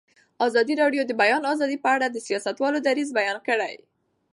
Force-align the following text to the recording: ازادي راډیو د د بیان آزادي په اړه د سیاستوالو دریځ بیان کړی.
ازادي 0.47 0.73
راډیو 0.81 1.03
د 1.05 1.07
د 1.09 1.13
بیان 1.21 1.43
آزادي 1.53 1.77
په 1.83 1.89
اړه 1.95 2.07
د 2.09 2.17
سیاستوالو 2.27 2.83
دریځ 2.87 3.09
بیان 3.19 3.37
کړی. 3.47 3.75